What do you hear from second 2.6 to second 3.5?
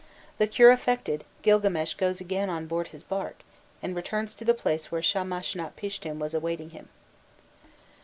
board his bark,